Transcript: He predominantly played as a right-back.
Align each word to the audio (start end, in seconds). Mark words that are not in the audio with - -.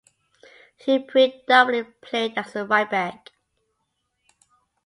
He 0.77 0.97
predominantly 0.97 1.93
played 2.01 2.35
as 2.35 2.55
a 2.55 2.65
right-back. 2.65 3.29